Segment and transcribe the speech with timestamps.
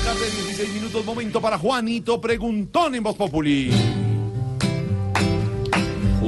[0.00, 3.70] tarde, 16 minutos, momento para Juanito Preguntón en Voz Populi.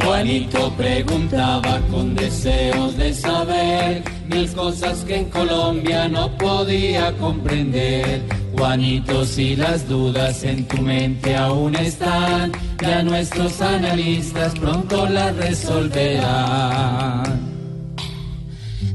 [0.02, 8.22] Juanito preguntaba con deseos de saber mil cosas que en Colombia no podía comprender.
[8.56, 17.51] Juanito, si las dudas en tu mente aún están, ya nuestros analistas pronto las resolverán.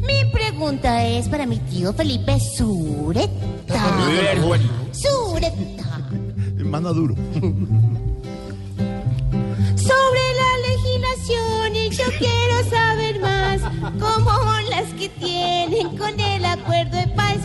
[0.08, 3.30] Mi pregunta es para mi tío Felipe Sureta.
[4.92, 6.02] Sureta.
[6.64, 7.16] Mano duro.
[9.76, 13.62] Sobre la legislación y yo quiero saber más
[14.00, 14.32] cómo
[14.70, 17.38] las que tienen con el acuerdo de paz.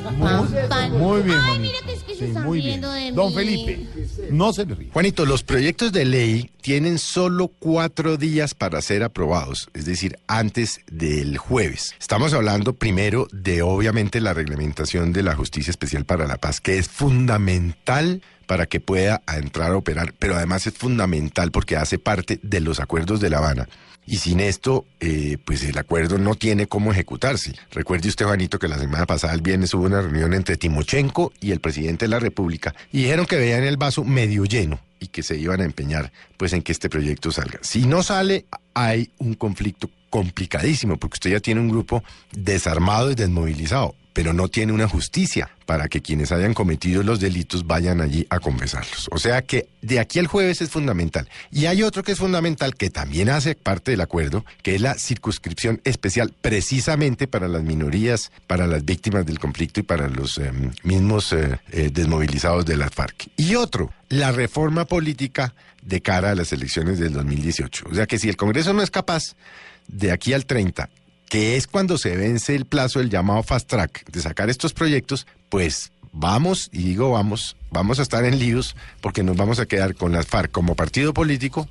[0.90, 1.81] Muy bien, Ay, Juanito.
[2.22, 2.80] Sí, están muy de bien.
[2.80, 3.10] mí.
[3.12, 3.86] Don Felipe,
[4.30, 4.90] no se le ríe.
[4.92, 10.80] Juanito, los proyectos de ley tienen solo cuatro días para ser aprobados, es decir, antes
[10.90, 11.94] del jueves.
[11.98, 16.78] Estamos hablando primero de, obviamente, la reglamentación de la Justicia Especial para la Paz, que
[16.78, 22.38] es fundamental para que pueda entrar a operar, pero además es fundamental porque hace parte
[22.42, 23.68] de los acuerdos de La Habana.
[24.04, 27.54] Y sin esto, eh, pues el acuerdo no tiene cómo ejecutarse.
[27.70, 31.52] Recuerde usted, Juanito, que la semana pasada, el viernes, hubo una reunión entre Timochenko y
[31.52, 35.22] el presidente de la República y dijeron que veían el vaso medio lleno y que
[35.22, 37.60] se iban a empeñar pues en que este proyecto salga.
[37.62, 43.14] Si no sale, hay un conflicto complicadísimo porque usted ya tiene un grupo desarmado y
[43.14, 48.26] desmovilizado, pero no tiene una justicia para que quienes hayan cometido los delitos vayan allí
[48.30, 49.08] a confesarlos.
[49.10, 51.28] O sea que de aquí al jueves es fundamental.
[51.50, 54.94] Y hay otro que es fundamental que también hace parte del acuerdo, que es la
[54.94, 60.52] circunscripción especial precisamente para las minorías, para las víctimas del conflicto y para los eh,
[60.82, 61.58] mismos eh,
[61.92, 63.28] desmovilizados de las FARC.
[63.36, 67.86] Y otro, la reforma política de cara a las elecciones del 2018.
[67.90, 69.34] O sea que si el Congreso no es capaz
[69.88, 70.88] de aquí al 30
[71.32, 75.26] que es cuando se vence el plazo del llamado fast track de sacar estos proyectos,
[75.48, 79.94] pues vamos, y digo vamos, vamos a estar en líos porque nos vamos a quedar
[79.94, 81.66] con las FARC como partido político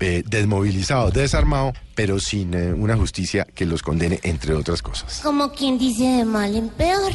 [0.00, 5.20] eh, desmovilizado, desarmado, pero sin eh, una justicia que los condene, entre otras cosas.
[5.22, 7.10] Como quien dice de mal en peor.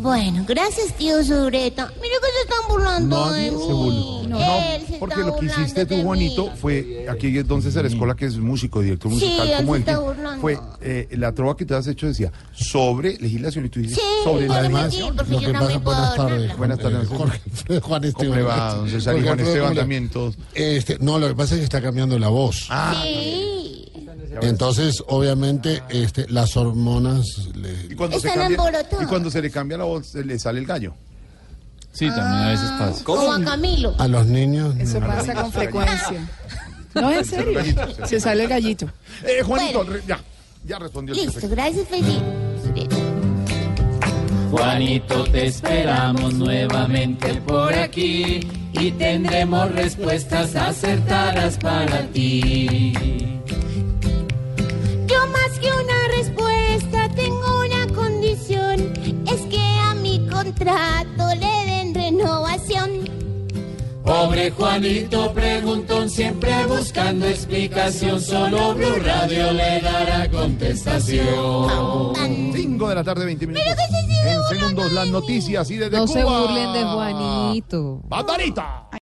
[0.00, 1.86] Bueno, gracias, tío Sureta.
[2.00, 3.72] Mira que se están burlando Nadie de se mí.
[3.72, 4.15] burló.
[4.38, 6.50] No, porque lo que hiciste tú, Juanito, mí.
[6.56, 9.84] fue aquí es don César Escola, que es músico, director musical como él.
[10.40, 14.02] Fue eh, la trova que te has hecho decía sobre legislación y tú dices Sí,
[14.24, 16.56] sobre la porque Lo que pasa, buenas tardes.
[16.56, 17.40] Buenas tardes, Eh, Jorge,
[17.80, 18.12] Juan Esteban.
[18.28, 19.18] ¿Cómo le va, don César?
[19.18, 20.36] Y Juan Esteban también, todos.
[20.54, 22.66] Este, no, lo que pasa es que está cambiando la voz.
[22.70, 23.42] Ah, Sí.
[24.42, 29.50] Entonces, obviamente, este, las hormonas le- y cuando, se Están cambia, y cuando se le
[29.50, 30.94] cambia la voz, se le sale el gallo.
[31.96, 33.04] Sí, también a veces pasa.
[33.04, 33.94] Como a Camilo.
[33.98, 34.74] a los niños.
[34.78, 36.28] Eso pasa con frecuencia.
[36.94, 37.60] No, en serio.
[38.06, 38.86] Se sale el gallito.
[39.24, 39.92] Eh, Juanito, Bueno.
[39.94, 40.20] re- ya,
[40.64, 42.22] ya respondió el Listo, gracias, Felipe.
[44.50, 48.40] Juanito, te esperamos nuevamente por aquí
[48.72, 52.92] y tendremos respuestas acertadas para ti.
[55.06, 58.92] Yo más que una respuesta tengo una condición,
[59.26, 61.15] es que a mi contrato
[64.26, 72.12] Pobre Juanito preguntón, siempre buscando explicación, solo Blue Radio le dará contestación.
[72.12, 72.52] Tan.
[72.52, 73.64] 5 de la tarde, 20 minutos.
[73.68, 76.12] que se sigue En segundos, las noticias y desde No Cuba.
[76.18, 78.00] se burlen de Juanito.
[78.08, 78.85] ¡Bandarita!